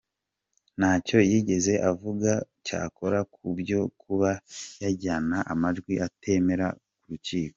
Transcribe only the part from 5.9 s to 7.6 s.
atemera mu rukiko.